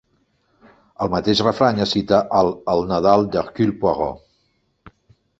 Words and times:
El 1.05 1.09
mateix 1.15 1.41
refrany 1.47 1.83
es 1.83 1.93
cita 1.95 2.21
al 2.37 2.49
"El 2.73 2.81
Nadal 2.93 3.27
d'Hercule 3.35 3.75
Poirot". 3.83 4.93